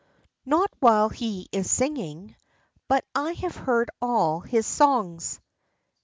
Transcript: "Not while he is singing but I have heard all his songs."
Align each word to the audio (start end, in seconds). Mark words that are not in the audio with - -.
"Not 0.47 0.71
while 0.79 1.09
he 1.09 1.47
is 1.51 1.69
singing 1.69 2.35
but 2.87 3.05
I 3.13 3.33
have 3.33 3.55
heard 3.55 3.91
all 4.01 4.39
his 4.39 4.65
songs." 4.65 5.39